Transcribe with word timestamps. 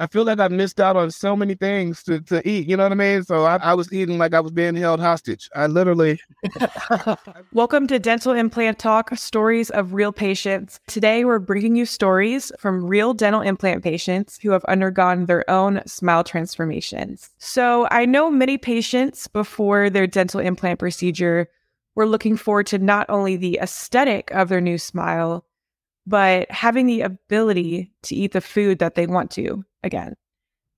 I 0.00 0.08
feel 0.08 0.24
like 0.24 0.40
I 0.40 0.48
missed 0.48 0.80
out 0.80 0.96
on 0.96 1.12
so 1.12 1.36
many 1.36 1.54
things 1.54 2.02
to, 2.02 2.20
to 2.22 2.46
eat. 2.48 2.66
You 2.66 2.76
know 2.76 2.82
what 2.82 2.90
I 2.90 2.96
mean? 2.96 3.22
So 3.22 3.44
I, 3.44 3.58
I 3.58 3.74
was 3.74 3.92
eating 3.92 4.18
like 4.18 4.34
I 4.34 4.40
was 4.40 4.50
being 4.50 4.74
held 4.74 4.98
hostage. 4.98 5.48
I 5.54 5.68
literally. 5.68 6.18
Welcome 7.52 7.86
to 7.86 8.00
Dental 8.00 8.32
Implant 8.32 8.80
Talk 8.80 9.16
Stories 9.16 9.70
of 9.70 9.94
Real 9.94 10.10
Patients. 10.10 10.80
Today, 10.88 11.24
we're 11.24 11.38
bringing 11.38 11.76
you 11.76 11.86
stories 11.86 12.50
from 12.58 12.84
real 12.84 13.14
dental 13.14 13.40
implant 13.40 13.84
patients 13.84 14.36
who 14.42 14.50
have 14.50 14.64
undergone 14.64 15.26
their 15.26 15.48
own 15.48 15.80
smile 15.86 16.24
transformations. 16.24 17.30
So 17.38 17.86
I 17.92 18.04
know 18.04 18.32
many 18.32 18.58
patients 18.58 19.28
before 19.28 19.90
their 19.90 20.08
dental 20.08 20.40
implant 20.40 20.80
procedure 20.80 21.48
were 21.94 22.08
looking 22.08 22.36
forward 22.36 22.66
to 22.66 22.78
not 22.78 23.08
only 23.08 23.36
the 23.36 23.60
aesthetic 23.62 24.32
of 24.32 24.48
their 24.48 24.60
new 24.60 24.76
smile, 24.76 25.46
but 26.04 26.50
having 26.50 26.86
the 26.86 27.02
ability 27.02 27.92
to 28.02 28.16
eat 28.16 28.32
the 28.32 28.40
food 28.40 28.80
that 28.80 28.96
they 28.96 29.06
want 29.06 29.30
to 29.30 29.64
again. 29.84 30.14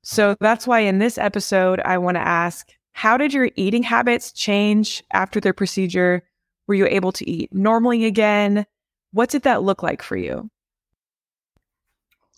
So 0.03 0.37
that's 0.41 0.67
why 0.67 0.81
in 0.81 0.99
this 0.99 1.19
episode, 1.19 1.81
I 1.81 1.99
want 1.99 2.17
to 2.17 2.21
ask 2.21 2.69
how 2.93 3.17
did 3.17 3.35
your 3.35 3.51
eating 3.57 3.83
habits 3.83 4.33
change 4.33 5.03
after 5.13 5.41
the 5.41 5.53
procedure? 5.53 6.23
Were 6.67 6.75
you 6.75 6.87
able 6.87 7.13
to 7.13 7.29
eat 7.29 7.53
normally 7.53 8.07
again? 8.07 8.65
What 9.13 9.29
did 9.31 9.43
that 9.43 9.63
look 9.63 9.83
like 9.83 10.03
for 10.03 10.17
you? 10.17 10.49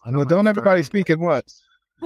I 0.05 0.11
know, 0.11 0.25
don't 0.25 0.47
everybody 0.47 0.83
speak 0.83 1.11
at 1.11 1.19
once. 1.19 1.63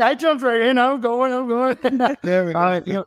I 0.00 0.14
jumped 0.14 0.42
right 0.42 0.60
in. 0.60 0.78
I'm 0.78 1.00
going. 1.00 1.32
I'm 1.32 1.48
going. 1.48 1.76
There 2.22 2.46
we 2.46 2.52
go. 2.52 2.58
Uh, 2.58 2.80
you 2.84 2.92
know, 2.92 3.04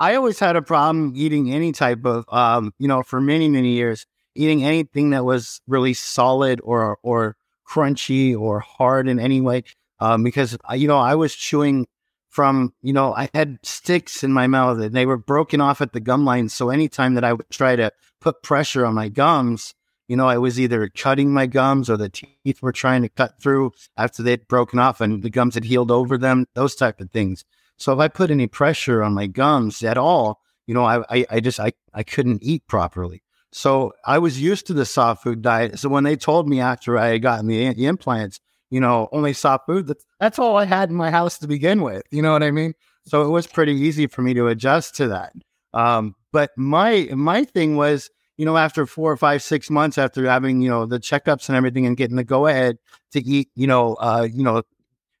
I 0.00 0.14
always 0.14 0.38
had 0.38 0.56
a 0.56 0.62
problem 0.62 1.12
eating 1.14 1.52
any 1.52 1.72
type 1.72 2.04
of, 2.04 2.24
um, 2.28 2.72
you 2.78 2.88
know, 2.88 3.02
for 3.02 3.20
many 3.20 3.48
many 3.48 3.70
years, 3.70 4.06
eating 4.34 4.64
anything 4.64 5.10
that 5.10 5.24
was 5.24 5.60
really 5.66 5.94
solid 5.94 6.60
or 6.64 6.98
or 7.02 7.36
crunchy 7.72 8.38
or 8.38 8.60
hard 8.60 9.08
in 9.08 9.18
any 9.18 9.40
way, 9.40 9.64
um, 10.00 10.22
because 10.22 10.58
you 10.74 10.88
know 10.88 10.98
I 10.98 11.14
was 11.14 11.34
chewing 11.34 11.86
from, 12.32 12.72
you 12.80 12.94
know, 12.94 13.14
I 13.14 13.28
had 13.34 13.58
sticks 13.62 14.24
in 14.24 14.32
my 14.32 14.46
mouth 14.46 14.80
and 14.80 14.94
they 14.94 15.04
were 15.04 15.18
broken 15.18 15.60
off 15.60 15.82
at 15.82 15.92
the 15.92 16.00
gum 16.00 16.24
line. 16.24 16.48
So 16.48 16.70
anytime 16.70 17.14
that 17.14 17.24
I 17.24 17.34
would 17.34 17.50
try 17.50 17.76
to 17.76 17.92
put 18.22 18.42
pressure 18.42 18.86
on 18.86 18.94
my 18.94 19.10
gums, 19.10 19.74
you 20.08 20.16
know, 20.16 20.26
I 20.26 20.38
was 20.38 20.58
either 20.58 20.88
cutting 20.88 21.32
my 21.32 21.46
gums 21.46 21.90
or 21.90 21.98
the 21.98 22.08
teeth 22.08 22.62
were 22.62 22.72
trying 22.72 23.02
to 23.02 23.10
cut 23.10 23.34
through 23.40 23.72
after 23.98 24.22
they'd 24.22 24.48
broken 24.48 24.78
off 24.78 25.02
and 25.02 25.22
the 25.22 25.28
gums 25.28 25.54
had 25.54 25.64
healed 25.64 25.90
over 25.90 26.16
them, 26.16 26.46
those 26.54 26.74
type 26.74 27.02
of 27.02 27.10
things. 27.10 27.44
So 27.76 27.92
if 27.92 27.98
I 27.98 28.08
put 28.08 28.30
any 28.30 28.46
pressure 28.46 29.02
on 29.02 29.12
my 29.12 29.26
gums 29.26 29.82
at 29.82 29.98
all, 29.98 30.40
you 30.66 30.72
know, 30.72 30.84
I, 30.84 31.04
I, 31.10 31.26
I 31.30 31.40
just, 31.40 31.60
I, 31.60 31.72
I 31.92 32.02
couldn't 32.02 32.42
eat 32.42 32.66
properly. 32.66 33.22
So 33.52 33.92
I 34.04 34.18
was 34.18 34.40
used 34.40 34.66
to 34.68 34.72
the 34.72 34.86
soft 34.86 35.22
food 35.22 35.42
diet. 35.42 35.78
So 35.78 35.88
when 35.88 36.04
they 36.04 36.16
told 36.16 36.48
me 36.48 36.60
after 36.60 36.98
I 36.98 37.08
had 37.08 37.22
gotten 37.22 37.46
the, 37.46 37.72
the 37.74 37.86
implants, 37.86 38.40
you 38.70 38.80
know, 38.80 39.08
only 39.12 39.34
soft 39.34 39.66
food, 39.66 39.86
that's, 39.86 40.04
that's 40.18 40.38
all 40.38 40.56
I 40.56 40.64
had 40.64 40.88
in 40.88 40.96
my 40.96 41.10
house 41.10 41.38
to 41.38 41.46
begin 41.46 41.82
with. 41.82 42.02
You 42.10 42.22
know 42.22 42.32
what 42.32 42.42
I 42.42 42.50
mean? 42.50 42.74
So 43.04 43.22
it 43.22 43.28
was 43.28 43.46
pretty 43.46 43.74
easy 43.74 44.06
for 44.06 44.22
me 44.22 44.32
to 44.34 44.48
adjust 44.48 44.96
to 44.96 45.08
that. 45.08 45.32
Um, 45.74 46.14
but 46.32 46.50
my, 46.56 47.08
my 47.12 47.44
thing 47.44 47.76
was, 47.76 48.08
you 48.38 48.46
know, 48.46 48.56
after 48.56 48.86
four 48.86 49.12
or 49.12 49.16
five, 49.18 49.42
six 49.42 49.68
months 49.68 49.98
after 49.98 50.24
having, 50.26 50.62
you 50.62 50.70
know, 50.70 50.86
the 50.86 50.98
checkups 50.98 51.48
and 51.48 51.56
everything 51.56 51.84
and 51.84 51.96
getting 51.96 52.16
the 52.16 52.24
go 52.24 52.46
ahead 52.46 52.78
to 53.12 53.22
eat, 53.22 53.50
you 53.54 53.66
know, 53.66 53.94
uh, 53.94 54.26
you 54.32 54.42
know, 54.42 54.62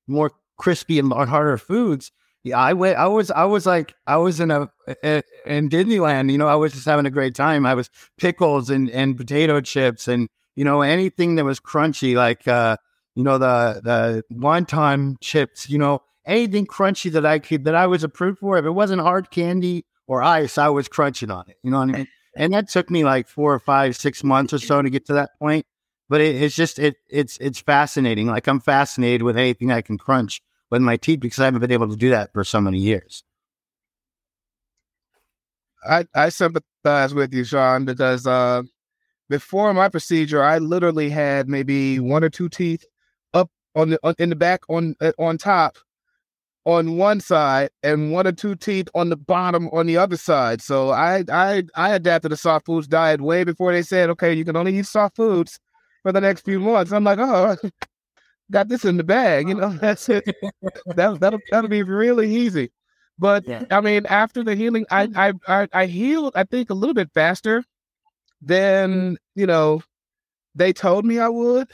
more 0.06 0.32
crispy 0.56 0.98
and 0.98 1.12
harder 1.12 1.58
foods, 1.58 2.12
yeah, 2.44 2.58
I 2.58 2.72
went. 2.72 2.96
I 2.96 3.06
was. 3.06 3.30
I 3.30 3.44
was 3.44 3.66
like. 3.66 3.94
I 4.06 4.16
was 4.16 4.40
in 4.40 4.50
a, 4.50 4.68
in 5.46 5.68
Disneyland. 5.68 6.32
You 6.32 6.38
know, 6.38 6.48
I 6.48 6.56
was 6.56 6.72
just 6.72 6.86
having 6.86 7.06
a 7.06 7.10
great 7.10 7.34
time. 7.34 7.64
I 7.64 7.74
was 7.74 7.88
pickles 8.18 8.68
and 8.68 8.90
and 8.90 9.16
potato 9.16 9.60
chips 9.60 10.08
and 10.08 10.28
you 10.56 10.64
know 10.64 10.82
anything 10.82 11.36
that 11.36 11.44
was 11.44 11.60
crunchy, 11.60 12.16
like 12.16 12.48
uh, 12.48 12.76
you 13.14 13.22
know 13.22 13.38
the 13.38 13.80
the 13.84 14.24
wonton 14.34 15.16
chips. 15.20 15.70
You 15.70 15.78
know 15.78 16.02
anything 16.26 16.66
crunchy 16.66 17.12
that 17.12 17.24
I 17.24 17.38
could 17.38 17.64
that 17.64 17.76
I 17.76 17.86
was 17.86 18.02
approved 18.02 18.40
for. 18.40 18.58
If 18.58 18.64
it 18.64 18.70
wasn't 18.70 19.02
hard 19.02 19.30
candy 19.30 19.86
or 20.08 20.20
ice, 20.20 20.58
I 20.58 20.68
was 20.68 20.88
crunching 20.88 21.30
on 21.30 21.48
it. 21.48 21.58
You 21.62 21.70
know 21.70 21.78
what 21.78 21.90
I 21.90 21.92
mean? 21.92 22.08
And 22.34 22.54
that 22.54 22.70
took 22.70 22.88
me 22.88 23.04
like 23.04 23.28
four 23.28 23.52
or 23.52 23.58
five, 23.58 23.94
six 23.94 24.24
months 24.24 24.54
or 24.54 24.58
so 24.58 24.80
to 24.80 24.88
get 24.88 25.04
to 25.08 25.12
that 25.12 25.38
point. 25.38 25.66
But 26.08 26.22
it, 26.22 26.40
it's 26.40 26.54
just 26.54 26.78
it 26.78 26.96
it's 27.10 27.36
it's 27.42 27.60
fascinating. 27.60 28.26
Like 28.26 28.46
I'm 28.46 28.58
fascinated 28.58 29.22
with 29.22 29.36
anything 29.36 29.70
I 29.70 29.82
can 29.82 29.98
crunch 29.98 30.40
with 30.72 30.82
my 30.82 30.96
teeth 30.96 31.20
because 31.20 31.38
I 31.38 31.44
haven't 31.44 31.60
been 31.60 31.70
able 31.70 31.88
to 31.88 31.96
do 31.96 32.08
that 32.10 32.32
for 32.32 32.42
so 32.42 32.60
many 32.60 32.78
years. 32.78 33.22
I, 35.84 36.06
I 36.14 36.30
sympathize 36.30 37.12
with 37.12 37.34
you, 37.34 37.44
Sean, 37.44 37.84
because 37.84 38.26
uh, 38.26 38.62
before 39.28 39.72
my 39.74 39.88
procedure, 39.90 40.42
I 40.42 40.58
literally 40.58 41.10
had 41.10 41.48
maybe 41.48 42.00
one 42.00 42.24
or 42.24 42.30
two 42.30 42.48
teeth 42.48 42.84
up 43.34 43.50
on 43.76 43.90
the 43.90 44.00
on, 44.02 44.14
in 44.18 44.30
the 44.30 44.36
back 44.36 44.62
on 44.70 44.94
uh, 45.00 45.12
on 45.18 45.36
top 45.36 45.76
on 46.64 46.96
one 46.96 47.20
side 47.20 47.68
and 47.82 48.12
one 48.12 48.26
or 48.26 48.32
two 48.32 48.54
teeth 48.54 48.88
on 48.94 49.10
the 49.10 49.16
bottom 49.16 49.68
on 49.72 49.86
the 49.86 49.98
other 49.98 50.16
side. 50.16 50.62
So 50.62 50.90
I 50.90 51.24
I 51.30 51.64
I 51.74 51.90
adapted 51.94 52.32
a 52.32 52.36
soft 52.36 52.64
foods 52.64 52.88
diet 52.88 53.20
way 53.20 53.44
before 53.44 53.72
they 53.72 53.82
said, 53.82 54.08
okay, 54.10 54.32
you 54.32 54.44
can 54.44 54.56
only 54.56 54.78
eat 54.78 54.86
soft 54.86 55.16
foods 55.16 55.60
for 56.02 56.12
the 56.12 56.20
next 56.20 56.46
few 56.46 56.60
months. 56.60 56.92
I'm 56.92 57.04
like, 57.04 57.18
oh, 57.18 57.56
got 58.52 58.68
this 58.68 58.84
in 58.84 58.96
the 58.96 59.04
bag. 59.04 59.48
You 59.48 59.60
oh. 59.60 59.70
know, 59.70 59.76
that's 59.80 60.08
it. 60.08 60.24
that, 60.86 61.18
that'll 61.20 61.40
that'll 61.50 61.70
be 61.70 61.82
really 61.82 62.32
easy. 62.34 62.70
But 63.18 63.46
yeah. 63.46 63.64
I 63.70 63.80
mean, 63.80 64.06
after 64.06 64.44
the 64.44 64.54
healing, 64.54 64.86
I, 64.90 65.06
mm. 65.06 65.16
I 65.48 65.62
I 65.62 65.68
I 65.72 65.86
healed. 65.86 66.32
I 66.36 66.44
think 66.44 66.70
a 66.70 66.74
little 66.74 66.94
bit 66.94 67.10
faster 67.12 67.64
than 68.40 69.12
mm. 69.12 69.16
you 69.34 69.46
know 69.46 69.82
they 70.54 70.72
told 70.72 71.04
me 71.04 71.18
I 71.18 71.28
would. 71.28 71.68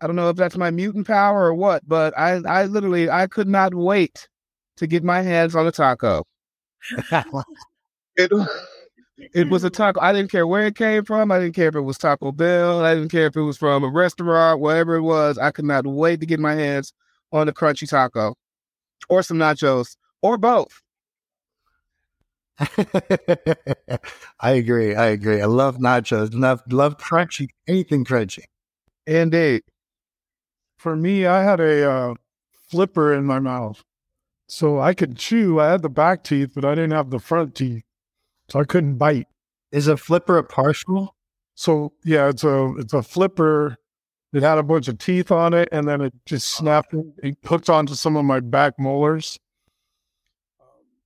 I 0.00 0.06
don't 0.06 0.16
know 0.16 0.28
if 0.28 0.36
that's 0.36 0.56
my 0.56 0.70
mutant 0.70 1.06
power 1.06 1.44
or 1.44 1.54
what, 1.54 1.86
but 1.86 2.16
I 2.18 2.40
I 2.46 2.64
literally 2.64 3.10
I 3.10 3.26
could 3.26 3.48
not 3.48 3.74
wait 3.74 4.28
to 4.76 4.86
get 4.86 5.04
my 5.04 5.22
hands 5.22 5.54
on 5.54 5.66
a 5.66 5.72
taco. 5.72 6.24
it, 8.16 8.48
it 9.16 9.48
was 9.48 9.64
a 9.64 9.70
taco. 9.70 10.00
I 10.00 10.12
didn't 10.12 10.30
care 10.30 10.46
where 10.46 10.66
it 10.66 10.74
came 10.74 11.04
from. 11.04 11.30
I 11.30 11.38
didn't 11.38 11.54
care 11.54 11.68
if 11.68 11.76
it 11.76 11.82
was 11.82 11.98
Taco 11.98 12.32
Bell. 12.32 12.84
I 12.84 12.94
didn't 12.94 13.10
care 13.10 13.26
if 13.26 13.36
it 13.36 13.42
was 13.42 13.56
from 13.56 13.84
a 13.84 13.88
restaurant, 13.88 14.60
whatever 14.60 14.96
it 14.96 15.02
was. 15.02 15.38
I 15.38 15.50
could 15.50 15.64
not 15.64 15.86
wait 15.86 16.20
to 16.20 16.26
get 16.26 16.40
my 16.40 16.54
hands 16.54 16.92
on 17.32 17.48
a 17.48 17.52
crunchy 17.52 17.88
taco 17.88 18.34
or 19.08 19.22
some 19.22 19.38
nachos 19.38 19.96
or 20.22 20.36
both. 20.36 20.82
I 24.40 24.50
agree. 24.50 24.94
I 24.94 25.06
agree. 25.06 25.40
I 25.40 25.46
love 25.46 25.78
nachos. 25.78 26.30
Love 26.32 26.62
love 26.70 26.98
crunchy. 26.98 27.48
Anything 27.68 28.04
crunchy. 28.04 28.44
Indeed. 29.06 29.62
For 30.76 30.96
me, 30.96 31.26
I 31.26 31.42
had 31.42 31.60
a 31.60 31.90
uh, 31.90 32.14
flipper 32.68 33.14
in 33.14 33.24
my 33.24 33.38
mouth, 33.38 33.82
so 34.48 34.80
I 34.80 34.92
could 34.94 35.16
chew. 35.16 35.60
I 35.60 35.70
had 35.70 35.82
the 35.82 35.88
back 35.88 36.24
teeth, 36.24 36.52
but 36.54 36.64
I 36.64 36.74
didn't 36.74 36.92
have 36.92 37.10
the 37.10 37.18
front 37.18 37.54
teeth 37.54 37.83
so 38.48 38.60
I 38.60 38.64
couldn't 38.64 38.96
bite. 38.96 39.28
Is 39.72 39.88
a 39.88 39.96
flipper 39.96 40.38
a 40.38 40.44
partial? 40.44 41.14
So 41.54 41.92
yeah, 42.04 42.28
it's 42.28 42.44
a 42.44 42.74
it's 42.78 42.92
a 42.92 43.02
flipper. 43.02 43.76
It 44.32 44.42
had 44.42 44.58
a 44.58 44.62
bunch 44.62 44.88
of 44.88 44.98
teeth 44.98 45.30
on 45.30 45.54
it, 45.54 45.68
and 45.70 45.86
then 45.86 46.00
it 46.00 46.12
just 46.26 46.50
snapped. 46.50 46.94
It 47.22 47.36
hooked 47.44 47.70
onto 47.70 47.94
some 47.94 48.16
of 48.16 48.24
my 48.24 48.40
back 48.40 48.74
molars, 48.78 49.38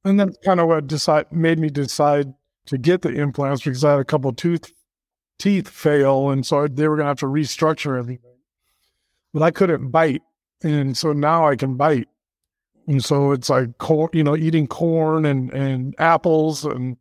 and 0.04 0.18
that's 0.18 0.36
kind 0.44 0.60
of 0.60 0.68
what 0.68 0.86
decide 0.86 1.30
made 1.30 1.58
me 1.58 1.68
decide 1.68 2.32
to 2.66 2.78
get 2.78 3.02
the 3.02 3.10
implants 3.10 3.62
because 3.62 3.84
I 3.84 3.92
had 3.92 4.00
a 4.00 4.04
couple 4.04 4.32
tooth 4.32 4.72
teeth 5.38 5.68
fail, 5.68 6.30
and 6.30 6.44
so 6.44 6.66
they 6.66 6.88
were 6.88 6.96
gonna 6.96 7.08
have 7.08 7.18
to 7.18 7.26
restructure 7.26 7.98
everything. 7.98 8.24
But 9.32 9.42
I 9.42 9.50
couldn't 9.50 9.90
bite, 9.90 10.22
and 10.62 10.96
so 10.96 11.12
now 11.12 11.46
I 11.46 11.56
can 11.56 11.76
bite, 11.76 12.08
and 12.86 13.04
so 13.04 13.32
it's 13.32 13.50
like 13.50 13.76
corn, 13.78 14.10
you 14.12 14.24
know, 14.24 14.36
eating 14.36 14.66
corn 14.66 15.26
and 15.26 15.50
and 15.52 15.94
apples 15.98 16.64
and 16.64 16.96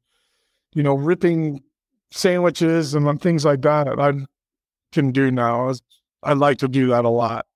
you 0.78 0.84
know, 0.84 0.94
ripping 0.94 1.64
sandwiches 2.12 2.94
and 2.94 3.20
things 3.20 3.44
like 3.44 3.64
that. 3.64 3.88
I 3.88 4.14
can 4.92 5.12
do 5.12 5.32
now. 5.32 5.74
I 6.22 6.34
like 6.34 6.60
to 6.60 6.68
do 6.68 6.90
that 6.90 7.04
a 7.04 7.10
lot. 7.10 7.48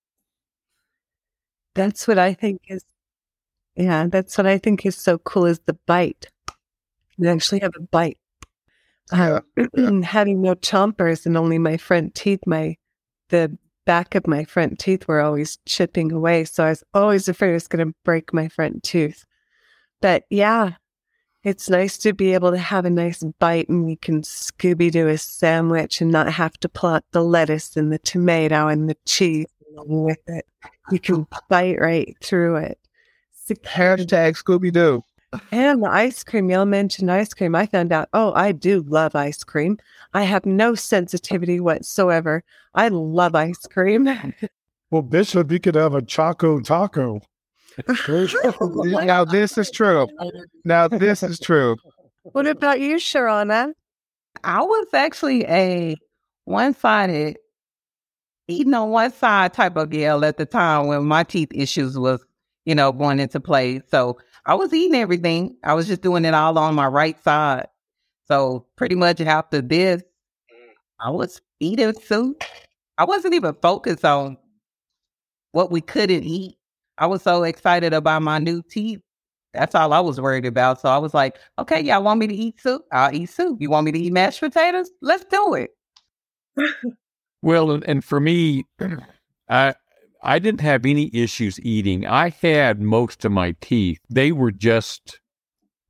That's 1.75 2.07
what 2.07 2.17
I 2.17 2.33
think 2.33 2.61
is, 2.67 2.83
yeah, 3.75 4.07
that's 4.07 4.39
what 4.39 4.47
I 4.47 4.57
think 4.57 4.87
is 4.87 4.97
so 4.97 5.19
cool 5.19 5.45
is 5.45 5.59
the 5.67 5.77
bite. 5.85 6.29
You 7.17 7.29
actually 7.29 7.59
have 7.59 7.73
a 7.77 7.81
bite. 7.81 8.17
Uh, 9.11 9.41
having 10.03 10.41
no 10.41 10.55
chompers 10.55 11.27
and 11.27 11.37
only 11.37 11.59
my 11.59 11.77
front 11.77 12.15
teeth, 12.15 12.39
my 12.47 12.75
the 13.29 13.55
back 13.85 14.15
of 14.15 14.25
my 14.25 14.45
front 14.45 14.79
teeth 14.79 15.07
were 15.07 15.21
always 15.21 15.59
chipping 15.67 16.11
away. 16.11 16.45
So 16.45 16.63
I 16.63 16.69
was 16.69 16.83
always 16.95 17.27
afraid 17.27 17.51
it 17.51 17.53
was 17.53 17.67
going 17.67 17.87
to 17.87 17.93
break 18.03 18.33
my 18.33 18.47
front 18.47 18.81
tooth. 18.81 19.25
But 20.01 20.23
yeah, 20.31 20.71
it's 21.43 21.69
nice 21.69 21.97
to 21.99 22.13
be 22.13 22.33
able 22.33 22.51
to 22.51 22.57
have 22.57 22.85
a 22.85 22.89
nice 22.89 23.23
bite 23.39 23.67
and 23.69 23.89
you 23.89 23.97
can 23.97 24.21
Scooby 24.21 24.91
Doo 24.91 25.07
a 25.07 25.17
sandwich 25.17 26.01
and 26.01 26.11
not 26.11 26.31
have 26.31 26.53
to 26.59 26.69
plot 26.69 27.03
the 27.11 27.23
lettuce 27.23 27.75
and 27.75 27.91
the 27.91 27.99
tomato 27.99 28.67
and 28.67 28.89
the 28.89 28.97
cheese 29.05 29.47
along 29.73 30.03
with 30.05 30.19
it. 30.27 30.45
You 30.91 30.99
can 30.99 31.27
bite 31.49 31.79
right 31.79 32.15
through 32.21 32.57
it. 32.57 32.77
Hashtag 33.49 34.41
Scooby 34.41 34.71
Doo. 34.71 35.03
And 35.51 35.83
the 35.83 35.89
ice 35.89 36.23
cream, 36.23 36.49
y'all 36.49 36.65
mentioned 36.65 37.11
ice 37.11 37.33
cream. 37.33 37.55
I 37.55 37.65
found 37.65 37.91
out, 37.91 38.09
oh, 38.13 38.33
I 38.33 38.51
do 38.51 38.83
love 38.87 39.15
ice 39.15 39.43
cream. 39.43 39.77
I 40.13 40.23
have 40.23 40.45
no 40.45 40.75
sensitivity 40.75 41.59
whatsoever. 41.59 42.43
I 42.75 42.89
love 42.89 43.35
ice 43.35 43.65
cream. 43.67 44.07
Well, 44.91 45.01
Bishop, 45.01 45.49
you 45.53 45.59
could 45.61 45.75
have 45.75 45.95
a 45.95 46.01
Choco 46.01 46.59
Taco. 46.59 47.21
now 49.05 49.25
this 49.25 49.57
is 49.57 49.71
true. 49.71 50.07
Now 50.65 50.87
this 50.87 51.23
is 51.23 51.39
true. 51.39 51.77
What 52.23 52.47
about 52.47 52.79
you, 52.79 52.97
Sharona? 52.97 53.73
I 54.43 54.61
was 54.61 54.87
actually 54.93 55.45
a 55.45 55.95
one 56.45 56.73
sided, 56.73 57.37
eating 58.47 58.73
on 58.73 58.89
one 58.89 59.11
side 59.11 59.53
type 59.53 59.75
of 59.77 59.89
girl 59.89 60.23
at 60.25 60.37
the 60.37 60.45
time 60.45 60.87
when 60.87 61.05
my 61.05 61.23
teeth 61.23 61.49
issues 61.53 61.97
was, 61.97 62.23
you 62.65 62.75
know, 62.75 62.91
going 62.91 63.19
into 63.19 63.39
play. 63.39 63.81
So 63.89 64.17
I 64.45 64.55
was 64.55 64.73
eating 64.73 64.95
everything. 64.95 65.57
I 65.63 65.73
was 65.73 65.87
just 65.87 66.01
doing 66.01 66.25
it 66.25 66.33
all 66.33 66.57
on 66.57 66.75
my 66.75 66.87
right 66.87 67.21
side. 67.23 67.67
So 68.27 68.65
pretty 68.75 68.95
much 68.95 69.21
after 69.21 69.61
this, 69.61 70.03
I 70.99 71.09
was 71.09 71.41
eating 71.59 71.93
soup. 71.93 72.43
I 72.97 73.05
wasn't 73.05 73.33
even 73.33 73.55
focused 73.61 74.05
on 74.05 74.37
what 75.51 75.71
we 75.71 75.81
couldn't 75.81 76.23
eat. 76.23 76.57
I 77.01 77.07
was 77.07 77.23
so 77.23 77.41
excited 77.41 77.93
about 77.93 78.21
my 78.21 78.37
new 78.37 78.61
teeth. 78.61 78.99
That's 79.55 79.73
all 79.73 79.91
I 79.91 79.99
was 79.99 80.21
worried 80.21 80.45
about. 80.45 80.79
So 80.79 80.87
I 80.87 80.99
was 80.99 81.15
like, 81.15 81.39
okay, 81.57 81.81
y'all 81.81 82.03
want 82.03 82.19
me 82.19 82.27
to 82.27 82.33
eat 82.33 82.61
soup? 82.61 82.83
I'll 82.91 83.13
eat 83.13 83.25
soup. 83.25 83.57
You 83.59 83.71
want 83.71 83.85
me 83.85 83.91
to 83.91 83.99
eat 83.99 84.13
mashed 84.13 84.39
potatoes? 84.39 84.91
Let's 85.01 85.25
do 85.25 85.55
it. 85.55 85.71
well, 87.41 87.71
and, 87.71 88.03
for 88.05 88.19
me, 88.19 88.65
I 89.49 89.73
I 90.21 90.37
didn't 90.37 90.61
have 90.61 90.85
any 90.85 91.09
issues 91.11 91.59
eating. 91.61 92.05
I 92.05 92.29
had 92.29 92.79
most 92.79 93.25
of 93.25 93.31
my 93.31 93.55
teeth. 93.61 93.99
They 94.07 94.31
were 94.31 94.51
just 94.51 95.19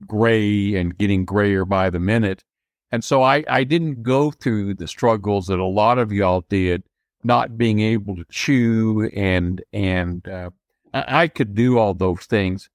gray 0.08 0.76
and 0.76 0.98
getting 0.98 1.26
grayer 1.26 1.66
by 1.66 1.90
the 1.90 2.00
minute. 2.00 2.42
And 2.90 3.04
so 3.04 3.22
I, 3.22 3.44
I 3.50 3.66
didn't 3.66 4.02
go 4.02 4.32
through 4.32 4.76
the 4.76 4.88
struggles 4.88 5.48
that 5.48 5.60
a 5.60 5.66
lot 5.66 6.00
of 6.00 6.14
y'all 6.14 6.46
did, 6.48 6.84
not 7.22 7.58
being 7.58 7.82
able 7.82 8.16
to 8.16 8.24
chew 8.32 9.10
and 9.14 9.62
and 9.74 10.26
uh, 10.26 10.52
I 10.94 11.28
could 11.28 11.56
do 11.56 11.78
all 11.78 11.94
those 11.94 12.26
things. 12.26 12.70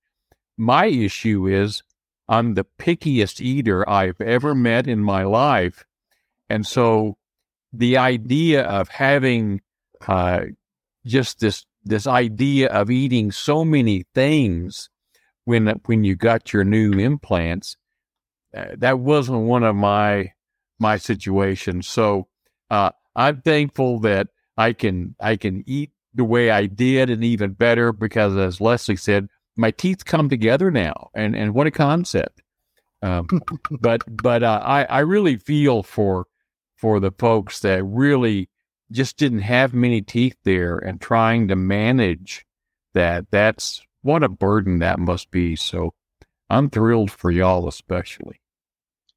My 0.56 0.86
issue 0.86 1.46
is 1.46 1.82
I'm 2.28 2.54
the 2.54 2.66
pickiest 2.78 3.40
eater 3.40 3.88
I've 3.88 4.20
ever 4.20 4.54
met 4.54 4.86
in 4.86 5.00
my 5.00 5.24
life, 5.24 5.84
and 6.48 6.66
so 6.66 7.18
the 7.72 7.98
idea 7.98 8.62
of 8.62 8.88
having 8.88 9.60
uh, 10.06 10.40
just 11.04 11.40
this 11.40 11.64
this 11.84 12.06
idea 12.06 12.68
of 12.68 12.90
eating 12.90 13.30
so 13.30 13.64
many 13.64 14.04
things 14.14 14.90
when 15.44 15.68
when 15.86 16.04
you 16.04 16.16
got 16.16 16.52
your 16.52 16.64
new 16.64 16.92
implants 16.98 17.76
uh, 18.56 18.66
that 18.76 18.98
wasn't 18.98 19.38
one 19.38 19.62
of 19.62 19.76
my 19.76 20.32
my 20.78 20.96
situations 20.96 21.86
so 21.86 22.26
uh, 22.70 22.90
i'm 23.14 23.40
thankful 23.40 24.00
that 24.00 24.26
i 24.56 24.72
can 24.72 25.14
i 25.20 25.36
can 25.36 25.62
eat 25.66 25.92
the 26.16 26.24
way 26.24 26.50
i 26.50 26.66
did 26.66 27.10
and 27.10 27.22
even 27.22 27.52
better 27.52 27.92
because 27.92 28.36
as 28.36 28.60
leslie 28.60 28.96
said 28.96 29.28
my 29.56 29.70
teeth 29.70 30.04
come 30.04 30.28
together 30.28 30.70
now 30.70 31.10
and 31.14 31.34
and 31.34 31.54
what 31.54 31.66
a 31.66 31.70
concept. 31.70 32.42
Um, 33.02 33.28
but 33.80 34.02
but 34.06 34.42
uh, 34.42 34.60
i 34.62 34.84
i 34.84 35.00
really 35.00 35.36
feel 35.36 35.82
for 35.82 36.26
for 36.76 37.00
the 37.00 37.12
folks 37.12 37.60
that 37.60 37.82
really 37.84 38.48
just 38.92 39.16
didn't 39.16 39.40
have 39.40 39.74
many 39.74 40.00
teeth 40.02 40.36
there 40.44 40.78
and 40.78 41.00
trying 41.00 41.48
to 41.48 41.56
manage 41.56 42.46
that. 42.94 43.26
That's 43.30 43.82
what 44.02 44.22
a 44.22 44.28
burden 44.28 44.78
that 44.78 44.98
must 44.98 45.30
be. 45.30 45.56
So 45.56 45.94
i'm 46.48 46.70
thrilled 46.70 47.10
for 47.10 47.30
y'all 47.30 47.66
especially 47.66 48.40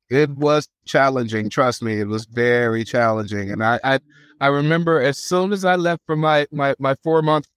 it 0.10 0.30
was 0.32 0.68
challenging 0.86 1.50
trust 1.50 1.82
me 1.82 2.00
it 2.00 2.08
was 2.08 2.26
very 2.26 2.84
challenging 2.84 3.52
and 3.52 3.64
i 3.64 3.80
i, 3.84 4.00
I 4.42 4.48
remember 4.48 5.02
as 5.02 5.18
soon 5.18 5.52
as 5.52 5.66
i 5.66 5.76
left 5.76 6.02
for 6.06 6.16
my 6.16 6.48
my, 6.52 6.76
my 6.80 6.96
four 7.04 7.22
month 7.22 7.48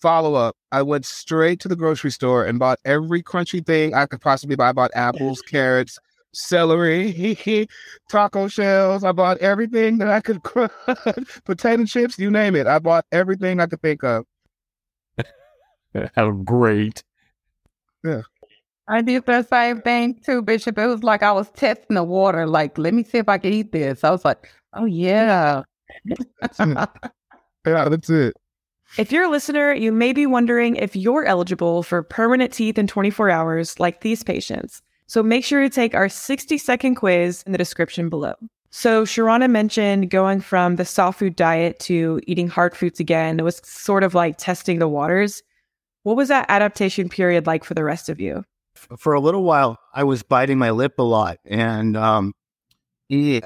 follow-up 0.00 0.56
i 0.72 0.82
went 0.82 1.06
straight 1.06 1.60
to 1.60 1.68
the 1.68 1.76
grocery 1.76 2.10
store 2.10 2.44
and 2.44 2.58
bought 2.58 2.78
every 2.84 3.22
crunchy 3.22 3.64
thing 3.64 3.94
i 3.94 4.06
could 4.06 4.20
possibly 4.20 4.56
buy 4.56 4.70
i 4.70 4.72
bought 4.72 4.90
apples 4.94 5.42
carrots 5.48 5.98
celery, 6.32 7.68
taco 8.08 8.48
shells. 8.48 9.04
I 9.04 9.12
bought 9.12 9.38
everything 9.38 9.98
that 9.98 10.08
I 10.08 10.20
could, 10.20 10.42
potato 11.44 11.84
chips, 11.84 12.18
you 12.18 12.30
name 12.30 12.56
it. 12.56 12.66
I 12.66 12.78
bought 12.78 13.04
everything 13.12 13.60
I 13.60 13.66
could 13.66 13.82
think 13.82 14.02
of. 14.02 14.24
How 16.16 16.30
great. 16.30 17.04
Yeah. 18.02 18.22
I 18.88 19.00
did 19.00 19.26
the 19.26 19.42
same 19.42 19.80
thing 19.80 20.20
too, 20.24 20.42
Bishop. 20.42 20.78
It 20.78 20.86
was 20.86 21.02
like 21.02 21.22
I 21.22 21.32
was 21.32 21.50
testing 21.50 21.94
the 21.94 22.04
water. 22.04 22.46
Like, 22.46 22.76
let 22.78 22.94
me 22.94 23.04
see 23.04 23.18
if 23.18 23.28
I 23.28 23.38
can 23.38 23.52
eat 23.52 23.72
this. 23.72 24.04
I 24.04 24.10
was 24.10 24.24
like, 24.24 24.50
oh, 24.72 24.84
yeah. 24.84 25.62
that's 26.40 26.58
yeah, 27.66 27.88
that's 27.88 28.10
it. 28.10 28.34
If 28.98 29.10
you're 29.10 29.24
a 29.24 29.30
listener, 29.30 29.72
you 29.72 29.90
may 29.90 30.12
be 30.12 30.26
wondering 30.26 30.76
if 30.76 30.94
you're 30.94 31.24
eligible 31.24 31.82
for 31.82 32.02
permanent 32.02 32.52
teeth 32.52 32.76
in 32.76 32.86
24 32.86 33.30
hours 33.30 33.80
like 33.80 34.02
these 34.02 34.22
patients. 34.22 34.82
So 35.06 35.22
make 35.22 35.44
sure 35.44 35.62
to 35.62 35.70
take 35.70 35.94
our 35.94 36.08
60 36.08 36.58
second 36.58 36.96
quiz 36.96 37.42
in 37.46 37.52
the 37.52 37.58
description 37.58 38.08
below. 38.08 38.34
So 38.70 39.04
Sharona 39.04 39.50
mentioned 39.50 40.10
going 40.10 40.40
from 40.40 40.76
the 40.76 40.84
soft 40.84 41.18
food 41.18 41.36
diet 41.36 41.78
to 41.80 42.20
eating 42.26 42.48
hard 42.48 42.76
foods 42.76 43.00
again. 43.00 43.38
It 43.38 43.42
was 43.42 43.60
sort 43.64 44.04
of 44.04 44.14
like 44.14 44.38
testing 44.38 44.78
the 44.78 44.88
waters. 44.88 45.42
What 46.02 46.16
was 46.16 46.28
that 46.28 46.46
adaptation 46.48 47.08
period 47.08 47.46
like 47.46 47.64
for 47.64 47.74
the 47.74 47.84
rest 47.84 48.08
of 48.08 48.20
you? 48.20 48.44
For 48.98 49.14
a 49.14 49.20
little 49.20 49.44
while, 49.44 49.78
I 49.92 50.04
was 50.04 50.22
biting 50.22 50.58
my 50.58 50.70
lip 50.70 50.94
a 50.98 51.02
lot, 51.02 51.38
and 51.44 51.96
um, 51.96 52.34
it, 53.08 53.44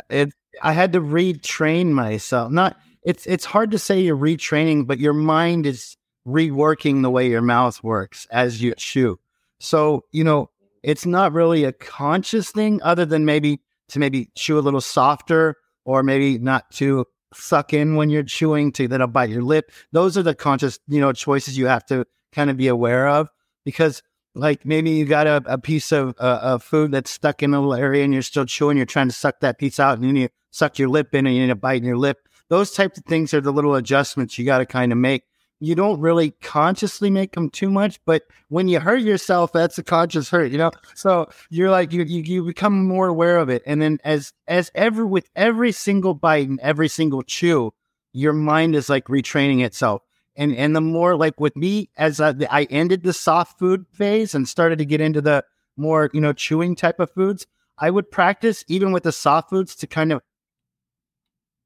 I 0.62 0.72
had 0.72 0.92
to 0.92 1.00
retrain 1.00 1.90
myself. 1.90 2.50
Not 2.52 2.76
it's 3.02 3.26
it's 3.26 3.44
hard 3.44 3.70
to 3.70 3.78
say 3.78 4.00
you're 4.00 4.16
retraining, 4.16 4.86
but 4.86 4.98
your 4.98 5.12
mind 5.12 5.66
is 5.66 5.96
reworking 6.26 7.02
the 7.02 7.10
way 7.10 7.28
your 7.28 7.42
mouth 7.42 7.82
works 7.82 8.26
as 8.30 8.60
you 8.60 8.74
chew. 8.76 9.18
So 9.60 10.04
you 10.12 10.24
know, 10.24 10.50
it's 10.82 11.06
not 11.06 11.32
really 11.32 11.64
a 11.64 11.72
conscious 11.72 12.50
thing 12.50 12.80
other 12.82 13.04
than 13.04 13.24
maybe 13.24 13.60
to 13.88 13.98
maybe 13.98 14.30
chew 14.34 14.58
a 14.58 14.60
little 14.60 14.80
softer 14.80 15.56
or 15.84 16.02
maybe 16.02 16.38
not 16.38 16.70
to 16.72 17.06
suck 17.32 17.72
in 17.72 17.96
when 17.96 18.10
you're 18.10 18.22
chewing 18.22 18.72
to 18.72 18.88
then 18.88 19.08
bite 19.10 19.30
your 19.30 19.42
lip. 19.42 19.70
Those 19.92 20.16
are 20.18 20.22
the 20.22 20.34
conscious, 20.34 20.78
you 20.88 21.00
know, 21.00 21.12
choices 21.12 21.56
you 21.56 21.66
have 21.66 21.84
to 21.86 22.06
kind 22.32 22.50
of 22.50 22.56
be 22.56 22.68
aware 22.68 23.08
of 23.08 23.28
because 23.64 24.02
like 24.36 24.64
maybe 24.64 24.90
you 24.90 25.04
got 25.04 25.26
a, 25.26 25.42
a 25.46 25.58
piece 25.58 25.92
of, 25.92 26.14
uh, 26.18 26.58
food 26.58 26.92
that's 26.92 27.10
stuck 27.10 27.42
in 27.42 27.54
a 27.54 27.60
little 27.60 27.74
area 27.74 28.04
and 28.04 28.12
you're 28.12 28.22
still 28.22 28.46
chewing, 28.46 28.76
you're 28.76 28.86
trying 28.86 29.08
to 29.08 29.14
suck 29.14 29.40
that 29.40 29.58
piece 29.58 29.80
out 29.80 29.98
and 29.98 30.06
then 30.06 30.16
you 30.16 30.28
suck 30.50 30.78
your 30.78 30.88
lip 30.88 31.14
in 31.14 31.26
and 31.26 31.34
you 31.34 31.50
a 31.50 31.54
bite 31.54 31.78
in 31.78 31.84
your 31.84 31.96
lip. 31.96 32.28
Those 32.48 32.72
types 32.72 32.98
of 32.98 33.04
things 33.04 33.34
are 33.34 33.40
the 33.40 33.52
little 33.52 33.74
adjustments 33.74 34.38
you 34.38 34.44
got 34.44 34.58
to 34.58 34.66
kind 34.66 34.92
of 34.92 34.98
make 34.98 35.24
you 35.58 35.74
don't 35.74 36.00
really 36.00 36.32
consciously 36.42 37.08
make 37.08 37.32
them 37.32 37.48
too 37.48 37.70
much, 37.70 37.98
but 38.04 38.24
when 38.48 38.68
you 38.68 38.78
hurt 38.78 39.00
yourself, 39.00 39.52
that's 39.52 39.78
a 39.78 39.82
conscious 39.82 40.28
hurt, 40.28 40.52
you 40.52 40.58
know. 40.58 40.70
So 40.94 41.30
you're 41.48 41.70
like 41.70 41.92
you, 41.92 42.02
you 42.02 42.22
you 42.22 42.44
become 42.44 42.86
more 42.86 43.08
aware 43.08 43.38
of 43.38 43.48
it, 43.48 43.62
and 43.64 43.80
then 43.80 43.98
as 44.04 44.32
as 44.46 44.70
ever 44.74 45.06
with 45.06 45.30
every 45.34 45.72
single 45.72 46.14
bite 46.14 46.48
and 46.48 46.60
every 46.60 46.88
single 46.88 47.22
chew, 47.22 47.72
your 48.12 48.34
mind 48.34 48.76
is 48.76 48.90
like 48.90 49.06
retraining 49.06 49.64
itself. 49.64 50.02
And 50.36 50.54
and 50.54 50.76
the 50.76 50.80
more 50.80 51.16
like 51.16 51.40
with 51.40 51.56
me, 51.56 51.90
as 51.96 52.20
I, 52.20 52.34
I 52.50 52.64
ended 52.64 53.02
the 53.02 53.12
soft 53.12 53.58
food 53.58 53.86
phase 53.92 54.34
and 54.34 54.48
started 54.48 54.78
to 54.78 54.84
get 54.84 55.00
into 55.00 55.20
the 55.20 55.44
more 55.76 56.10
you 56.12 56.20
know 56.20 56.32
chewing 56.32 56.76
type 56.76 57.00
of 57.00 57.10
foods, 57.10 57.46
I 57.78 57.90
would 57.90 58.10
practice 58.10 58.64
even 58.68 58.92
with 58.92 59.04
the 59.04 59.12
soft 59.12 59.50
foods 59.50 59.74
to 59.76 59.86
kind 59.86 60.12
of 60.12 60.22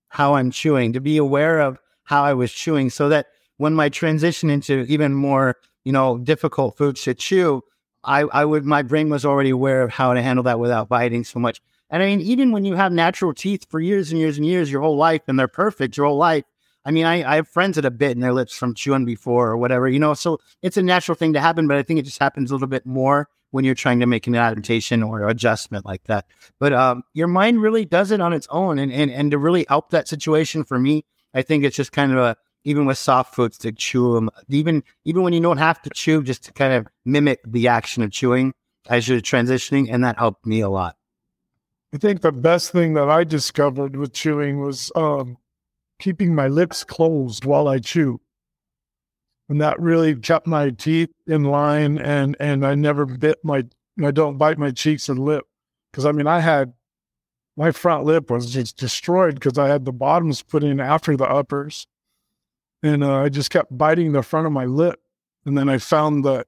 how 0.09 0.35
I'm 0.35 0.51
chewing, 0.51 0.93
to 0.93 1.01
be 1.01 1.17
aware 1.17 1.61
of 1.61 1.79
how 2.05 2.25
I 2.25 2.35
was 2.35 2.53
chewing, 2.53 2.91
so 2.91 3.09
that 3.09 3.27
when 3.57 3.75
my 3.75 3.89
transition 3.89 4.51
into 4.51 4.85
even 4.89 5.15
more, 5.15 5.57
you 5.85 5.93
know, 5.93 6.19
difficult 6.19 6.77
foods 6.77 7.03
to 7.03 7.15
chew, 7.15 7.63
I, 8.03 8.21
I 8.23 8.45
would, 8.45 8.65
my 8.65 8.83
brain 8.83 9.11
was 9.11 9.25
already 9.25 9.51
aware 9.51 9.83
of 9.83 9.91
how 9.91 10.15
to 10.15 10.23
handle 10.23 10.43
that 10.45 10.59
without 10.59 10.89
biting 10.89 11.25
so 11.25 11.39
much. 11.39 11.61
And 11.91 12.03
I 12.03 12.07
mean, 12.07 12.21
even 12.21 12.53
when 12.53 12.65
you 12.65 12.75
have 12.75 12.93
natural 12.93 13.35
teeth 13.35 13.67
for 13.69 13.81
years 13.81 14.11
and 14.11 14.21
years 14.21 14.37
and 14.37 14.47
years, 14.47 14.71
your 14.71 14.81
whole 14.81 14.97
life, 14.97 15.23
and 15.29 15.39
they're 15.39 15.49
perfect 15.49 15.97
your 15.97 16.07
whole 16.07 16.17
life. 16.17 16.45
I 16.85 16.91
mean, 16.91 17.05
I, 17.05 17.31
I 17.31 17.37
have 17.37 17.49
friends 17.49 17.75
that 17.75 17.85
have 17.85 17.99
bitten 17.99 18.21
their 18.21 18.33
lips 18.33 18.57
from 18.57 18.75
chewing 18.75 19.05
before 19.05 19.51
or 19.51 19.57
whatever, 19.57 19.89
you 19.89 19.99
know, 19.99 20.15
so 20.15 20.39
it's 20.63 20.77
a 20.77 20.83
natural 20.83 21.15
thing 21.15 21.33
to 21.35 21.41
happen, 21.41 21.69
but 21.69 21.77
I 21.77 21.83
think 21.83 22.01
it 22.01 22.05
just 22.05 22.19
happens 22.19 22.51
a 22.51 22.55
little 22.55 22.69
bit 22.69 22.87
more 22.87 23.29
when 23.51 23.65
you're 23.65 23.75
trying 23.75 24.01
to 24.01 24.07
make 24.07 24.27
an 24.27 24.35
adaptation 24.35 25.03
or 25.03 25.29
adjustment 25.29 25.85
like 25.85 26.05
that. 26.05 26.27
But 26.59 26.73
um, 26.73 27.03
your 27.13 27.27
mind 27.27 27.61
really 27.61 27.85
does 27.85 28.11
it 28.11 28.21
on 28.21 28.33
its 28.33 28.47
own. 28.51 28.79
And, 28.79 28.93
and, 28.93 29.11
and 29.11 29.31
to 29.33 29.39
really 29.39 29.67
help 29.69 29.91
that 29.91 30.09
situation 30.09 30.65
for 30.65 30.79
me, 30.79 31.05
I 31.35 31.43
think 31.43 31.65
it's 31.65 31.77
just 31.77 31.93
kind 31.93 32.13
of 32.13 32.19
a, 32.19 32.37
even 32.65 32.87
with 32.87 32.99
soft 32.99 33.35
foods 33.35 33.59
to 33.59 33.73
chew 33.73 34.15
them, 34.15 34.31
even 34.49 34.83
even 35.05 35.23
when 35.23 35.33
you 35.33 35.41
don't 35.41 35.59
have 35.59 35.81
to 35.83 35.91
chew, 35.91 36.23
just 36.23 36.45
to 36.45 36.53
kind 36.53 36.75
of 36.75 36.87
mimic 37.05 37.41
the 37.47 37.69
action 37.69 38.03
of 38.03 38.11
chewing 38.11 38.53
as 38.89 39.09
you're 39.09 39.21
transitioning, 39.21 39.89
and 39.91 40.05
that 40.05 40.19
helped 40.19 40.45
me 40.45 40.61
a 40.61 40.69
lot. 40.69 40.97
I 41.95 41.97
think 41.97 42.21
the 42.21 42.33
best 42.33 42.71
thing 42.71 42.95
that 42.95 43.09
I 43.09 43.25
discovered 43.25 43.97
with 43.97 44.13
chewing 44.13 44.61
was 44.61 44.93
um, 44.95 45.39
keeping 46.01 46.35
my 46.35 46.49
lips 46.49 46.83
closed 46.83 47.45
while 47.45 47.69
I 47.69 47.79
chew, 47.79 48.21
and 49.49 49.61
that 49.61 49.81
really 49.81 50.17
kept 50.17 50.47
my 50.47 50.71
teeth 50.71 51.11
in 51.27 51.45
line, 51.45 51.99
and 51.99 52.37
and 52.41 52.67
I 52.67 52.75
never 52.75 53.07
bit 53.07 53.39
my 53.45 53.65
I 54.03 54.11
don't 54.11 54.39
bite 54.39 54.59
my 54.59 54.71
cheeks 54.71 55.09
and 55.09 55.19
lip 55.19 55.45
because 55.93 56.07
I 56.07 56.13
mean 56.13 56.27
I 56.27 56.41
had 56.41 56.73
my 57.57 57.71
front 57.73 58.05
lip 58.05 58.31
was 58.31 58.53
just 58.53 58.79
destroyed 58.79 59.35
because 59.35 59.59
I 59.59 59.69
had 59.69 59.85
the 59.85 59.93
bottoms 59.93 60.43
put 60.43 60.65
in 60.65 60.81
after 60.81 61.17
the 61.17 61.29
uppers 61.29 61.87
and 62.83 63.05
uh, 63.05 63.17
I 63.17 63.29
just 63.29 63.51
kept 63.51 63.77
biting 63.77 64.13
the 64.13 64.23
front 64.23 64.47
of 64.47 64.53
my 64.53 64.65
lip. 64.65 65.01
And 65.45 65.57
then 65.57 65.69
I 65.69 65.79
found 65.79 66.25
that 66.25 66.47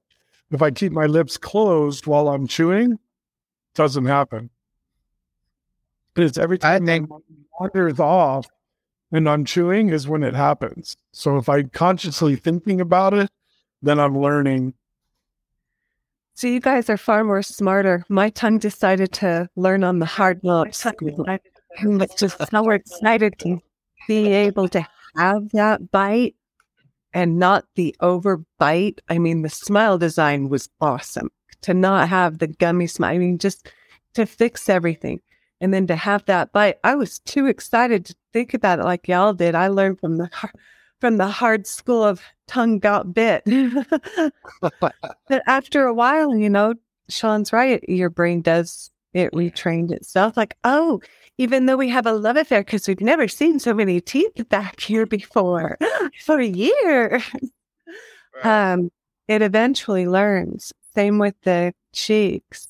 if 0.51 0.61
I 0.61 0.71
keep 0.71 0.91
my 0.91 1.05
lips 1.05 1.37
closed 1.37 2.07
while 2.07 2.29
I'm 2.29 2.47
chewing, 2.47 2.93
it 2.93 2.99
doesn't 3.75 4.05
happen. 4.05 4.49
It's 6.15 6.37
every 6.37 6.57
time 6.59 6.83
I 6.83 6.85
think 6.85 7.09
wanders 7.59 7.99
off 7.99 8.47
and 9.13 9.29
I'm 9.29 9.45
chewing 9.45 9.89
is 9.89 10.07
when 10.07 10.23
it 10.23 10.33
happens. 10.33 10.97
So 11.11 11.37
if 11.37 11.47
I'm 11.47 11.69
consciously 11.69 12.35
thinking 12.35 12.81
about 12.81 13.13
it, 13.13 13.29
then 13.81 13.99
I'm 13.99 14.17
learning. 14.17 14.73
So 16.33 16.47
you 16.47 16.59
guys 16.59 16.89
are 16.89 16.97
far 16.97 17.23
more 17.23 17.43
smarter. 17.43 18.03
My 18.09 18.31
tongue 18.31 18.57
decided 18.57 19.13
to 19.13 19.49
learn 19.55 19.83
on 19.83 19.99
the 19.99 20.07
hard 20.07 20.39
lips. 20.43 20.83
I 20.85 20.95
was 21.83 22.09
just 22.17 22.49
so 22.49 22.69
excited 22.71 23.37
to 23.39 23.59
be 24.07 24.33
able 24.33 24.67
to 24.69 24.85
have 25.15 25.49
that 25.51 25.91
bite 25.91 26.35
and 27.13 27.37
not 27.37 27.65
the 27.75 27.95
over 27.99 28.43
bite. 28.57 28.99
I 29.09 29.19
mean, 29.19 29.43
the 29.43 29.49
smile 29.49 29.99
design 29.99 30.49
was 30.49 30.69
awesome. 30.81 31.29
To 31.61 31.73
not 31.75 32.09
have 32.09 32.39
the 32.39 32.47
gummy 32.47 32.87
smile, 32.87 33.13
I 33.13 33.19
mean, 33.19 33.37
just 33.37 33.69
to 34.15 34.25
fix 34.25 34.67
everything. 34.67 35.21
And 35.61 35.73
then 35.73 35.87
to 35.87 35.95
have 35.95 36.25
that 36.25 36.51
bite, 36.51 36.77
I 36.83 36.95
was 36.95 37.19
too 37.19 37.47
excited 37.47 38.05
to 38.05 38.15
think 38.33 38.53
about 38.53 38.79
it 38.79 38.85
like 38.85 39.07
y'all 39.07 39.33
did. 39.33 39.55
I 39.55 39.67
learned 39.67 39.99
from 39.99 40.17
the 40.17 40.29
from 40.99 41.17
the 41.17 41.27
hard 41.27 41.67
school 41.67 42.03
of 42.03 42.21
tongue 42.47 42.79
got 42.79 43.13
bit. 43.13 43.43
but 44.61 45.43
after 45.47 45.85
a 45.85 45.93
while, 45.93 46.35
you 46.35 46.49
know, 46.49 46.75
Sean's 47.09 47.53
right. 47.53 47.83
Your 47.87 48.09
brain 48.09 48.41
does 48.41 48.89
it 49.13 49.31
retrained 49.33 49.91
itself. 49.91 50.35
Like, 50.35 50.57
oh, 50.63 51.01
even 51.37 51.65
though 51.65 51.77
we 51.77 51.89
have 51.89 52.05
a 52.05 52.13
love 52.13 52.37
affair 52.37 52.61
because 52.61 52.87
we've 52.87 53.01
never 53.01 53.27
seen 53.27 53.59
so 53.59 53.73
many 53.73 54.01
teeth 54.01 54.47
back 54.49 54.79
here 54.79 55.05
before 55.05 55.77
for 56.21 56.39
a 56.39 56.45
year. 56.45 57.21
Um, 58.43 58.91
it 59.27 59.41
eventually 59.41 60.07
learns. 60.07 60.73
Same 60.95 61.19
with 61.19 61.35
the 61.43 61.73
cheeks. 61.93 62.67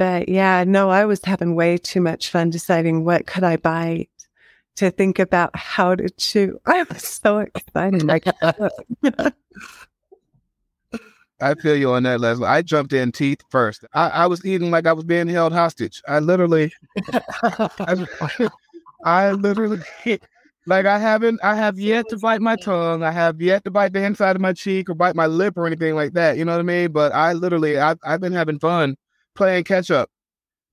But 0.00 0.30
yeah, 0.30 0.64
no, 0.66 0.88
I 0.88 1.04
was 1.04 1.22
having 1.26 1.54
way 1.54 1.76
too 1.76 2.00
much 2.00 2.30
fun 2.30 2.48
deciding 2.48 3.04
what 3.04 3.26
could 3.26 3.44
I 3.44 3.58
bite 3.58 4.08
to 4.76 4.90
think 4.90 5.18
about 5.18 5.54
how 5.54 5.94
to 5.94 6.08
chew. 6.08 6.58
I 6.66 6.84
was 6.84 7.02
so 7.02 7.40
excited. 7.40 8.10
I 11.42 11.54
feel 11.56 11.76
you 11.76 11.92
on 11.92 12.04
that, 12.04 12.18
Leslie. 12.18 12.46
I 12.46 12.62
jumped 12.62 12.94
in 12.94 13.12
teeth 13.12 13.42
first. 13.50 13.84
I, 13.92 14.08
I 14.08 14.26
was 14.26 14.42
eating 14.42 14.70
like 14.70 14.86
I 14.86 14.94
was 14.94 15.04
being 15.04 15.28
held 15.28 15.52
hostage. 15.52 16.00
I 16.08 16.20
literally, 16.20 16.72
I, 17.42 18.06
I 19.04 19.32
literally, 19.32 19.80
like 20.64 20.86
I 20.86 20.98
haven't, 20.98 21.40
I 21.44 21.56
have 21.56 21.78
yet 21.78 22.08
to 22.08 22.16
bite 22.16 22.40
my 22.40 22.56
tongue. 22.56 23.02
I 23.02 23.10
have 23.10 23.42
yet 23.42 23.64
to 23.64 23.70
bite 23.70 23.92
the 23.92 24.02
inside 24.02 24.34
of 24.34 24.40
my 24.40 24.54
cheek 24.54 24.88
or 24.88 24.94
bite 24.94 25.14
my 25.14 25.26
lip 25.26 25.58
or 25.58 25.66
anything 25.66 25.94
like 25.94 26.14
that. 26.14 26.38
You 26.38 26.46
know 26.46 26.52
what 26.52 26.60
I 26.60 26.62
mean? 26.62 26.90
But 26.90 27.12
I 27.12 27.34
literally, 27.34 27.78
I've, 27.78 27.98
I've 28.02 28.22
been 28.22 28.32
having 28.32 28.58
fun 28.58 28.96
playing 29.40 29.64
catch 29.64 29.90
up 29.90 30.10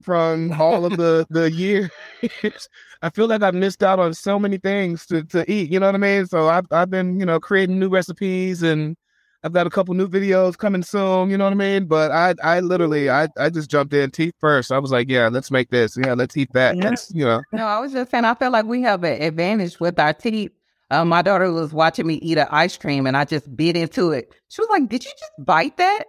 from 0.03 0.51
all 0.59 0.85
of 0.85 0.97
the 0.97 1.25
the 1.29 1.49
years. 1.63 1.89
I 3.01 3.09
feel 3.11 3.27
like 3.27 3.41
I've 3.41 3.53
missed 3.53 3.81
out 3.81 3.97
on 3.97 4.13
so 4.13 4.37
many 4.37 4.57
things 4.57 5.05
to, 5.05 5.23
to 5.23 5.49
eat. 5.49 5.71
You 5.71 5.79
know 5.79 5.85
what 5.85 5.95
I 5.95 5.99
mean? 5.99 6.25
So 6.25 6.49
I've 6.49 6.65
I've 6.71 6.89
been 6.89 7.17
you 7.17 7.25
know 7.25 7.39
creating 7.39 7.79
new 7.79 7.87
recipes 7.87 8.61
and 8.61 8.97
I've 9.43 9.53
got 9.53 9.67
a 9.67 9.69
couple 9.69 9.93
new 9.93 10.09
videos 10.09 10.57
coming 10.57 10.83
soon, 10.83 11.29
you 11.29 11.37
know 11.37 11.45
what 11.45 11.53
I 11.53 11.55
mean? 11.55 11.85
But 11.85 12.11
I 12.11 12.35
I 12.43 12.59
literally 12.59 13.09
I, 13.09 13.29
I 13.37 13.49
just 13.49 13.69
jumped 13.69 13.93
in 13.93 14.11
teeth 14.11 14.33
first. 14.37 14.69
I 14.69 14.79
was 14.79 14.91
like, 14.91 15.09
yeah, 15.09 15.29
let's 15.29 15.49
make 15.49 15.69
this. 15.69 15.95
Yeah, 15.95 16.13
let's 16.13 16.35
eat 16.35 16.51
that. 16.51 16.75
Yeah. 16.75 16.95
you 17.13 17.23
know. 17.23 17.41
No, 17.53 17.65
I 17.65 17.79
was 17.79 17.93
just 17.93 18.11
saying 18.11 18.25
I 18.25 18.33
feel 18.33 18.51
like 18.51 18.65
we 18.65 18.81
have 18.81 19.05
an 19.05 19.21
advantage 19.21 19.79
with 19.79 19.97
our 19.97 20.13
teeth. 20.13 20.51
Um, 20.89 21.07
my 21.09 21.21
daughter 21.21 21.51
was 21.53 21.71
watching 21.71 22.07
me 22.07 22.15
eat 22.15 22.37
an 22.37 22.47
ice 22.49 22.75
cream 22.75 23.07
and 23.07 23.15
I 23.15 23.23
just 23.23 23.55
bit 23.55 23.77
into 23.77 24.11
it. 24.11 24.33
She 24.49 24.61
was 24.61 24.69
like, 24.69 24.89
Did 24.89 25.05
you 25.05 25.11
just 25.11 25.31
bite 25.39 25.77
that? 25.77 26.03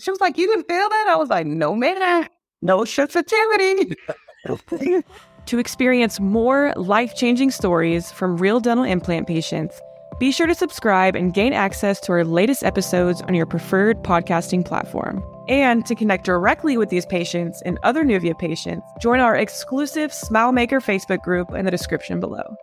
She 0.00 0.10
was 0.10 0.20
like, 0.20 0.38
You 0.38 0.46
didn't 0.46 0.68
feel 0.68 0.88
that? 0.88 1.06
I 1.08 1.16
was 1.16 1.28
like, 1.28 1.46
No, 1.46 1.74
man, 1.74 2.28
no 2.62 2.84
sensitivity. 2.84 3.94
to 5.46 5.58
experience 5.58 6.20
more 6.20 6.72
life 6.76 7.14
changing 7.14 7.50
stories 7.50 8.10
from 8.10 8.36
real 8.36 8.60
dental 8.60 8.84
implant 8.84 9.26
patients, 9.26 9.80
be 10.18 10.32
sure 10.32 10.46
to 10.46 10.54
subscribe 10.54 11.16
and 11.16 11.32
gain 11.34 11.52
access 11.52 11.98
to 12.00 12.12
our 12.12 12.24
latest 12.24 12.62
episodes 12.62 13.22
on 13.22 13.34
your 13.34 13.46
preferred 13.46 14.02
podcasting 14.02 14.64
platform. 14.64 15.22
And 15.48 15.84
to 15.86 15.94
connect 15.94 16.24
directly 16.24 16.76
with 16.76 16.90
these 16.90 17.06
patients 17.06 17.62
and 17.62 17.78
other 17.82 18.04
Nuvia 18.04 18.38
patients, 18.38 18.86
join 19.00 19.20
our 19.20 19.34
exclusive 19.34 20.12
Smile 20.12 20.52
Maker 20.52 20.80
Facebook 20.80 21.22
group 21.22 21.52
in 21.54 21.64
the 21.64 21.70
description 21.70 22.20
below. 22.20 22.56